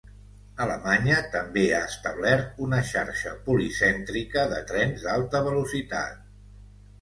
[0.63, 6.19] Alemanya també ha establert una xarxa policèntrica de trens d'alta velocitat.